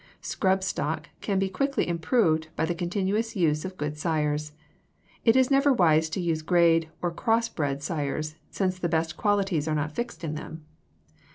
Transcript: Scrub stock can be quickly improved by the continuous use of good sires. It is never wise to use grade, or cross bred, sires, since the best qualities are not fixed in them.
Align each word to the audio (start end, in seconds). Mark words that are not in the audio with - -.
Scrub 0.19 0.63
stock 0.63 1.09
can 1.21 1.37
be 1.37 1.47
quickly 1.47 1.87
improved 1.87 2.47
by 2.55 2.65
the 2.65 2.73
continuous 2.73 3.35
use 3.35 3.63
of 3.63 3.77
good 3.77 3.99
sires. 3.99 4.51
It 5.25 5.35
is 5.35 5.51
never 5.51 5.71
wise 5.71 6.09
to 6.09 6.19
use 6.19 6.41
grade, 6.41 6.89
or 7.03 7.11
cross 7.11 7.49
bred, 7.49 7.83
sires, 7.83 8.33
since 8.49 8.79
the 8.79 8.89
best 8.89 9.15
qualities 9.15 9.67
are 9.67 9.75
not 9.75 9.91
fixed 9.93 10.23
in 10.23 10.33
them. 10.33 10.65